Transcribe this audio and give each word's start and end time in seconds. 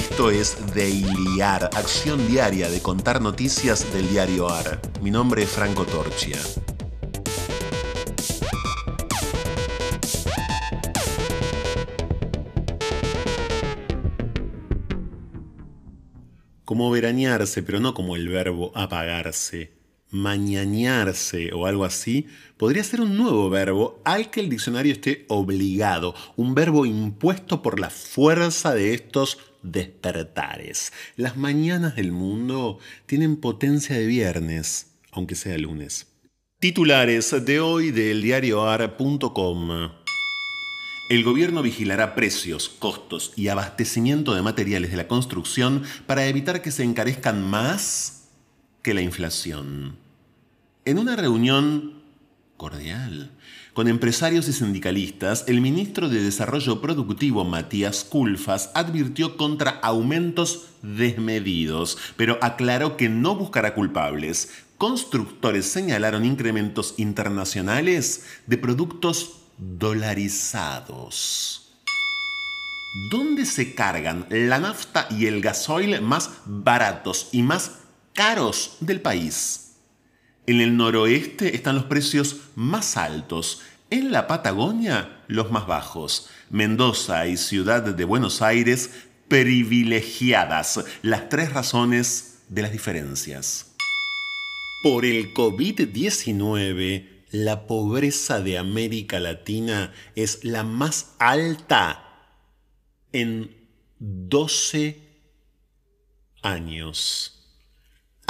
Esto 0.00 0.30
es 0.30 0.56
Dailyar, 0.74 1.68
acción 1.74 2.26
diaria 2.26 2.70
de 2.70 2.80
contar 2.80 3.20
noticias 3.20 3.92
del 3.92 4.08
diario 4.08 4.48
AR. 4.48 4.80
Mi 5.02 5.10
nombre 5.10 5.42
es 5.42 5.50
Franco 5.50 5.84
Torchia. 5.84 6.38
Como 16.64 16.90
veranearse, 16.90 17.62
pero 17.62 17.78
no 17.78 17.92
como 17.92 18.16
el 18.16 18.26
verbo 18.30 18.72
apagarse 18.74 19.80
mañanearse 20.10 21.52
o 21.52 21.66
algo 21.66 21.84
así, 21.84 22.26
podría 22.56 22.84
ser 22.84 23.00
un 23.00 23.16
nuevo 23.16 23.48
verbo 23.48 24.00
al 24.04 24.30
que 24.30 24.40
el 24.40 24.48
diccionario 24.48 24.92
esté 24.92 25.24
obligado, 25.28 26.14
un 26.36 26.54
verbo 26.54 26.84
impuesto 26.84 27.62
por 27.62 27.78
la 27.78 27.90
fuerza 27.90 28.74
de 28.74 28.94
estos 28.94 29.38
despertares. 29.62 30.92
Las 31.16 31.36
mañanas 31.36 31.96
del 31.96 32.12
mundo 32.12 32.78
tienen 33.06 33.36
potencia 33.36 33.96
de 33.96 34.06
viernes, 34.06 34.92
aunque 35.12 35.34
sea 35.34 35.58
lunes. 35.58 36.06
Titulares 36.58 37.44
de 37.44 37.60
hoy 37.60 37.90
del 37.90 38.22
diarioar.com. 38.22 39.90
El 41.10 41.24
gobierno 41.24 41.62
vigilará 41.62 42.14
precios, 42.14 42.68
costos 42.68 43.32
y 43.34 43.48
abastecimiento 43.48 44.34
de 44.34 44.42
materiales 44.42 44.90
de 44.92 44.96
la 44.96 45.08
construcción 45.08 45.82
para 46.06 46.26
evitar 46.26 46.62
que 46.62 46.70
se 46.70 46.84
encarezcan 46.84 47.42
más 47.42 48.28
que 48.82 48.94
la 48.94 49.00
inflación. 49.00 49.96
En 50.84 50.98
una 50.98 51.16
reunión 51.16 52.02
cordial 52.56 53.32
con 53.72 53.88
empresarios 53.88 54.48
y 54.48 54.52
sindicalistas, 54.52 55.44
el 55.46 55.60
ministro 55.60 56.08
de 56.08 56.22
Desarrollo 56.22 56.80
Productivo 56.80 57.44
Matías 57.44 58.04
Culfas 58.04 58.70
advirtió 58.74 59.36
contra 59.36 59.70
aumentos 59.82 60.66
desmedidos, 60.82 61.98
pero 62.16 62.38
aclaró 62.42 62.96
que 62.96 63.08
no 63.08 63.36
buscará 63.36 63.74
culpables. 63.74 64.50
Constructores 64.78 65.66
señalaron 65.66 66.24
incrementos 66.24 66.94
internacionales 66.96 68.24
de 68.46 68.58
productos 68.58 69.40
dolarizados. 69.58 71.56
¿Dónde 73.12 73.44
se 73.46 73.74
cargan 73.74 74.26
la 74.30 74.58
nafta 74.58 75.06
y 75.10 75.26
el 75.26 75.40
gasoil 75.40 76.00
más 76.00 76.30
baratos 76.44 77.28
y 77.30 77.42
más 77.42 77.80
caros 78.14 78.76
del 78.80 79.00
país. 79.00 79.69
En 80.46 80.60
el 80.60 80.76
noroeste 80.76 81.54
están 81.54 81.76
los 81.76 81.84
precios 81.84 82.36
más 82.54 82.96
altos, 82.96 83.60
en 83.90 84.10
la 84.10 84.26
Patagonia 84.26 85.22
los 85.28 85.50
más 85.50 85.66
bajos. 85.66 86.28
Mendoza 86.48 87.26
y 87.26 87.36
Ciudad 87.36 87.82
de 87.82 88.04
Buenos 88.04 88.42
Aires 88.42 88.90
privilegiadas, 89.28 90.84
las 91.02 91.28
tres 91.28 91.52
razones 91.52 92.40
de 92.48 92.62
las 92.62 92.72
diferencias. 92.72 93.74
Por 94.82 95.04
el 95.04 95.32
COVID-19, 95.34 97.06
la 97.30 97.66
pobreza 97.66 98.40
de 98.40 98.58
América 98.58 99.20
Latina 99.20 99.92
es 100.16 100.44
la 100.44 100.64
más 100.64 101.14
alta 101.18 102.32
en 103.12 103.54
12 103.98 105.00
años 106.42 107.39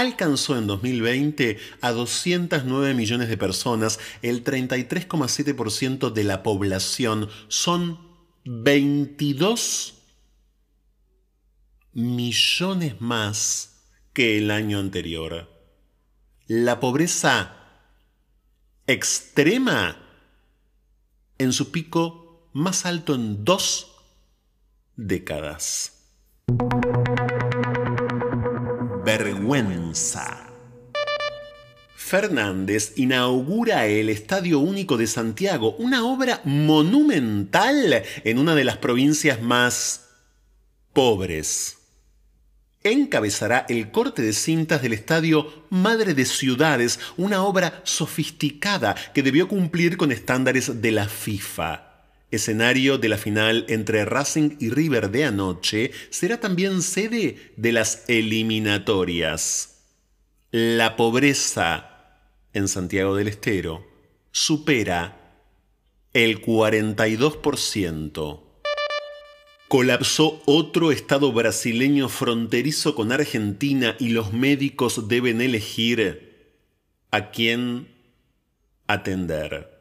alcanzó 0.00 0.56
en 0.56 0.66
2020 0.66 1.58
a 1.80 1.92
209 1.92 2.94
millones 2.94 3.28
de 3.28 3.36
personas, 3.36 3.98
el 4.22 4.44
33,7% 4.44 6.12
de 6.12 6.24
la 6.24 6.42
población, 6.42 7.28
son 7.48 7.98
22 8.44 9.94
millones 11.92 13.00
más 13.00 13.82
que 14.12 14.38
el 14.38 14.50
año 14.50 14.78
anterior. 14.78 15.50
La 16.46 16.78
pobreza 16.78 17.56
extrema 18.86 19.96
en 21.38 21.52
su 21.52 21.70
pico 21.70 22.48
más 22.52 22.86
alto 22.86 23.14
en 23.14 23.44
dos 23.44 23.92
décadas 24.96 25.92
vergüenza. 29.06 30.50
Fernández 31.94 32.94
inaugura 32.96 33.86
el 33.86 34.08
Estadio 34.08 34.58
Único 34.58 34.96
de 34.96 35.06
Santiago, 35.06 35.76
una 35.78 36.04
obra 36.04 36.40
monumental 36.42 38.02
en 38.24 38.38
una 38.38 38.56
de 38.56 38.64
las 38.64 38.78
provincias 38.78 39.40
más 39.40 40.08
pobres. 40.92 41.78
Encabezará 42.82 43.64
el 43.68 43.92
corte 43.92 44.22
de 44.22 44.32
cintas 44.32 44.82
del 44.82 44.92
Estadio 44.92 45.66
Madre 45.70 46.12
de 46.12 46.24
Ciudades, 46.24 46.98
una 47.16 47.44
obra 47.44 47.82
sofisticada 47.84 48.96
que 49.14 49.22
debió 49.22 49.46
cumplir 49.46 49.96
con 49.96 50.10
estándares 50.10 50.82
de 50.82 50.90
la 50.90 51.08
FIFA 51.08 51.85
escenario 52.30 52.98
de 52.98 53.08
la 53.08 53.18
final 53.18 53.64
entre 53.68 54.04
Racing 54.04 54.56
y 54.58 54.70
River 54.70 55.10
de 55.10 55.24
anoche, 55.24 55.92
será 56.10 56.40
también 56.40 56.82
sede 56.82 57.52
de 57.56 57.72
las 57.72 58.04
eliminatorias. 58.08 59.84
La 60.50 60.96
pobreza 60.96 62.18
en 62.52 62.68
Santiago 62.68 63.16
del 63.16 63.28
Estero 63.28 63.86
supera 64.32 65.40
el 66.12 66.40
42%. 66.40 68.42
Colapsó 69.68 70.42
otro 70.46 70.92
estado 70.92 71.32
brasileño 71.32 72.08
fronterizo 72.08 72.94
con 72.94 73.12
Argentina 73.12 73.96
y 73.98 74.10
los 74.10 74.32
médicos 74.32 75.08
deben 75.08 75.40
elegir 75.40 76.54
a 77.10 77.30
quién 77.30 77.88
atender. 78.86 79.75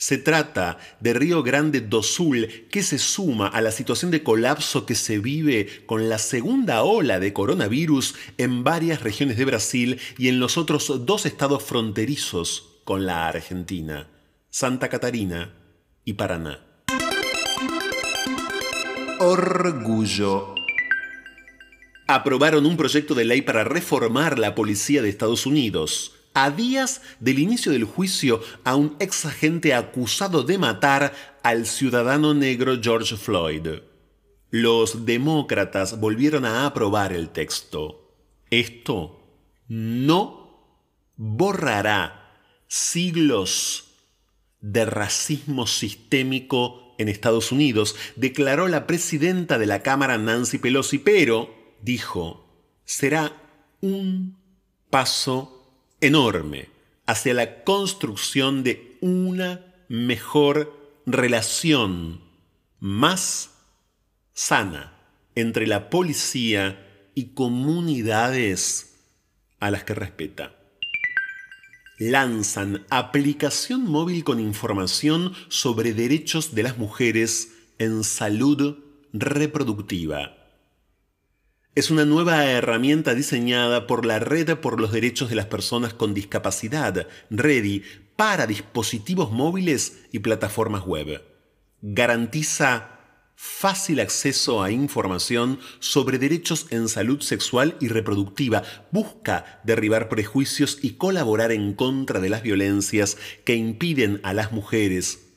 Se 0.00 0.16
trata 0.16 0.78
de 1.00 1.12
Río 1.12 1.42
Grande 1.42 1.82
do 1.82 2.02
Sul, 2.02 2.48
que 2.70 2.82
se 2.82 2.96
suma 2.96 3.48
a 3.48 3.60
la 3.60 3.70
situación 3.70 4.10
de 4.10 4.22
colapso 4.22 4.86
que 4.86 4.94
se 4.94 5.18
vive 5.18 5.84
con 5.84 6.08
la 6.08 6.16
segunda 6.16 6.84
ola 6.84 7.20
de 7.20 7.34
coronavirus 7.34 8.14
en 8.38 8.64
varias 8.64 9.02
regiones 9.02 9.36
de 9.36 9.44
Brasil 9.44 10.00
y 10.16 10.28
en 10.28 10.40
los 10.40 10.56
otros 10.56 11.04
dos 11.04 11.26
estados 11.26 11.62
fronterizos 11.62 12.80
con 12.84 13.04
la 13.04 13.28
Argentina, 13.28 14.08
Santa 14.48 14.88
Catarina 14.88 15.52
y 16.06 16.14
Paraná. 16.14 16.64
Orgullo 19.18 20.54
aprobaron 22.06 22.64
un 22.64 22.78
proyecto 22.78 23.14
de 23.14 23.26
ley 23.26 23.42
para 23.42 23.64
reformar 23.64 24.38
la 24.38 24.54
policía 24.54 25.02
de 25.02 25.10
Estados 25.10 25.44
Unidos 25.44 26.14
a 26.34 26.50
días 26.50 27.02
del 27.18 27.38
inicio 27.38 27.72
del 27.72 27.84
juicio 27.84 28.40
a 28.64 28.76
un 28.76 28.96
ex 29.00 29.26
agente 29.26 29.74
acusado 29.74 30.42
de 30.42 30.58
matar 30.58 31.12
al 31.42 31.66
ciudadano 31.66 32.34
negro 32.34 32.78
George 32.80 33.16
Floyd. 33.16 33.66
Los 34.50 35.06
demócratas 35.06 36.00
volvieron 36.00 36.44
a 36.44 36.66
aprobar 36.66 37.12
el 37.12 37.30
texto. 37.30 38.14
Esto 38.50 39.20
no 39.68 40.76
borrará 41.16 42.34
siglos 42.66 43.84
de 44.60 44.84
racismo 44.84 45.66
sistémico 45.66 46.94
en 46.98 47.08
Estados 47.08 47.50
Unidos, 47.50 47.96
declaró 48.16 48.68
la 48.68 48.86
presidenta 48.86 49.58
de 49.58 49.66
la 49.66 49.82
Cámara 49.82 50.18
Nancy 50.18 50.58
Pelosi, 50.58 50.98
pero, 50.98 51.54
dijo, 51.80 52.46
será 52.84 53.32
un 53.80 54.36
paso 54.90 55.59
enorme 56.00 56.68
hacia 57.06 57.34
la 57.34 57.64
construcción 57.64 58.62
de 58.62 58.96
una 59.00 59.74
mejor 59.88 61.02
relación 61.06 62.20
más 62.78 63.50
sana 64.32 64.94
entre 65.34 65.66
la 65.66 65.90
policía 65.90 67.10
y 67.14 67.34
comunidades 67.34 68.94
a 69.58 69.70
las 69.70 69.84
que 69.84 69.94
respeta. 69.94 70.54
Lanzan 71.98 72.86
aplicación 72.88 73.84
móvil 73.84 74.24
con 74.24 74.40
información 74.40 75.34
sobre 75.48 75.92
derechos 75.92 76.54
de 76.54 76.62
las 76.62 76.78
mujeres 76.78 77.52
en 77.78 78.04
salud 78.04 78.78
reproductiva 79.12 80.39
es 81.74 81.90
una 81.90 82.04
nueva 82.04 82.46
herramienta 82.46 83.14
diseñada 83.14 83.86
por 83.86 84.04
la 84.04 84.18
Red 84.18 84.58
por 84.58 84.80
los 84.80 84.90
Derechos 84.90 85.28
de 85.28 85.36
las 85.36 85.46
Personas 85.46 85.94
con 85.94 86.14
Discapacidad, 86.14 87.06
REDI, 87.30 87.84
para 88.16 88.46
dispositivos 88.46 89.30
móviles 89.30 90.00
y 90.10 90.18
plataformas 90.18 90.84
web. 90.84 91.22
Garantiza 91.80 92.98
fácil 93.36 94.00
acceso 94.00 94.62
a 94.62 94.70
información 94.70 95.60
sobre 95.78 96.18
derechos 96.18 96.66
en 96.70 96.88
salud 96.88 97.22
sexual 97.22 97.76
y 97.80 97.88
reproductiva, 97.88 98.62
busca 98.90 99.60
derribar 99.64 100.10
prejuicios 100.10 100.78
y 100.82 100.94
colaborar 100.94 101.52
en 101.52 101.72
contra 101.72 102.20
de 102.20 102.28
las 102.28 102.42
violencias 102.42 103.16
que 103.44 103.54
impiden 103.54 104.20
a 104.24 104.34
las 104.34 104.52
mujeres 104.52 105.28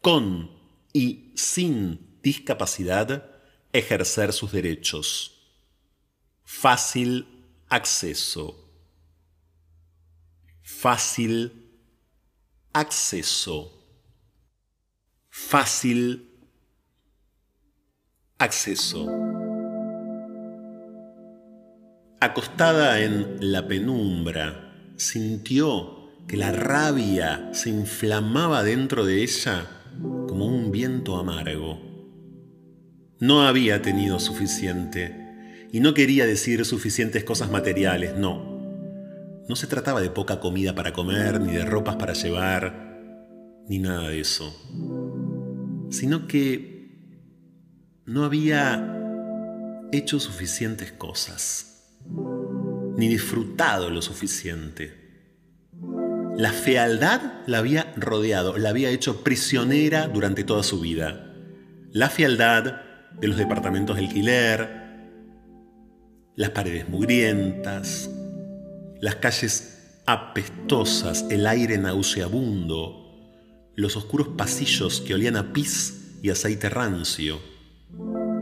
con 0.00 0.50
y 0.92 1.32
sin 1.36 2.18
discapacidad 2.22 3.30
ejercer 3.72 4.32
sus 4.32 4.50
derechos. 4.50 5.41
Fácil 6.44 7.26
acceso. 7.68 8.58
Fácil 10.62 11.70
acceso. 12.72 13.72
Fácil 15.28 16.28
acceso. 18.38 19.06
Acostada 22.20 23.00
en 23.00 23.52
la 23.52 23.66
penumbra, 23.66 24.92
sintió 24.96 26.10
que 26.28 26.36
la 26.36 26.52
rabia 26.52 27.50
se 27.52 27.70
inflamaba 27.70 28.62
dentro 28.62 29.04
de 29.04 29.22
ella 29.22 29.68
como 30.28 30.46
un 30.46 30.70
viento 30.70 31.16
amargo. 31.16 31.80
No 33.18 33.42
había 33.42 33.82
tenido 33.82 34.18
suficiente 34.18 35.21
y 35.72 35.80
no 35.80 35.94
quería 35.94 36.26
decir 36.26 36.64
suficientes 36.66 37.24
cosas 37.24 37.50
materiales, 37.50 38.14
no. 38.14 38.52
No 39.48 39.56
se 39.56 39.66
trataba 39.66 40.02
de 40.02 40.10
poca 40.10 40.38
comida 40.38 40.74
para 40.74 40.92
comer, 40.92 41.40
ni 41.40 41.52
de 41.54 41.64
ropas 41.64 41.96
para 41.96 42.12
llevar, 42.12 42.92
ni 43.66 43.78
nada 43.78 44.10
de 44.10 44.20
eso. 44.20 44.54
Sino 45.90 46.26
que 46.26 46.90
no 48.04 48.24
había 48.24 48.98
hecho 49.92 50.20
suficientes 50.20 50.92
cosas, 50.92 51.96
ni 52.98 53.08
disfrutado 53.08 53.88
lo 53.88 54.02
suficiente. 54.02 55.00
La 56.36 56.52
fealdad 56.52 57.20
la 57.46 57.58
había 57.58 57.94
rodeado, 57.96 58.58
la 58.58 58.68
había 58.68 58.90
hecho 58.90 59.24
prisionera 59.24 60.06
durante 60.06 60.44
toda 60.44 60.62
su 60.64 60.80
vida. 60.80 61.34
La 61.92 62.10
fealdad 62.10 62.82
de 63.18 63.28
los 63.28 63.38
departamentos 63.38 63.96
de 63.96 64.02
alquiler, 64.02 64.81
las 66.34 66.50
paredes 66.50 66.88
mugrientas, 66.88 68.10
las 69.00 69.16
calles 69.16 70.00
apestosas, 70.06 71.26
el 71.30 71.46
aire 71.46 71.78
nauseabundo, 71.78 73.02
los 73.74 73.96
oscuros 73.96 74.28
pasillos 74.36 75.00
que 75.00 75.14
olían 75.14 75.36
a 75.36 75.52
pis 75.52 76.18
y 76.22 76.30
aceite 76.30 76.68
rancio, 76.68 77.40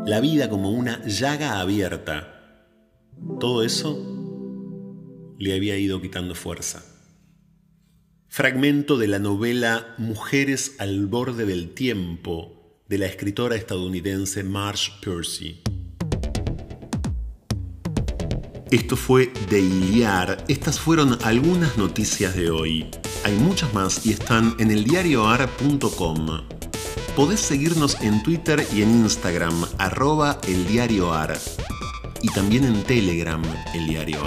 la 0.06 0.20
vida 0.20 0.48
como 0.48 0.70
una 0.70 1.04
llaga 1.06 1.60
abierta. 1.60 2.68
Todo 3.38 3.62
eso 3.62 5.34
le 5.38 5.54
había 5.54 5.76
ido 5.76 6.00
quitando 6.00 6.34
fuerza. 6.34 6.84
Fragmento 8.28 8.96
de 8.96 9.08
la 9.08 9.18
novela 9.18 9.94
Mujeres 9.98 10.76
al 10.78 11.06
borde 11.06 11.46
del 11.46 11.74
tiempo 11.74 12.84
de 12.88 12.98
la 12.98 13.06
escritora 13.06 13.56
estadounidense 13.56 14.44
Marge 14.44 14.92
Percy. 15.02 15.62
Esto 18.70 18.96
fue 18.96 19.32
de 19.48 19.58
Iliar. 19.58 20.44
Estas 20.46 20.78
fueron 20.78 21.18
algunas 21.24 21.76
noticias 21.76 22.36
de 22.36 22.50
hoy. 22.50 22.86
Hay 23.24 23.36
muchas 23.36 23.74
más 23.74 24.06
y 24.06 24.12
están 24.12 24.54
en 24.60 24.70
eldiarioar.com. 24.70 26.42
Podés 27.16 27.40
seguirnos 27.40 28.00
en 28.00 28.22
Twitter 28.22 28.64
y 28.72 28.82
en 28.82 28.90
Instagram, 28.90 29.64
arroba 29.78 30.38
eldiarioar. 30.46 31.36
Y 32.22 32.28
también 32.28 32.62
en 32.62 32.84
Telegram, 32.84 33.42
el 33.74 33.88
Diario 33.88 34.20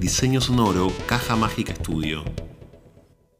Diseño 0.00 0.40
sonoro, 0.40 0.92
Caja 1.06 1.36
Mágica 1.36 1.72
Estudio. 1.72 2.24